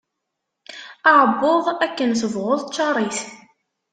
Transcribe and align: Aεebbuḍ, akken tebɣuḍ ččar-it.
Aεebbuḍ, 1.09 1.65
akken 1.85 2.09
tebɣuḍ 2.19 2.59
ččar-it. 2.67 3.19